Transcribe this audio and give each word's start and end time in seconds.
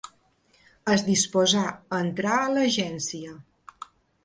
Es 0.93 1.03
disposà 1.09 1.67
a 1.67 2.01
entrar 2.07 2.41
a 2.41 2.49
l'agència. 2.57 3.39